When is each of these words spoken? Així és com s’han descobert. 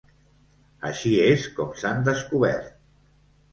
Així 0.89 1.11
és 1.27 1.45
com 1.61 1.77
s’han 1.83 2.03
descobert. 2.11 2.75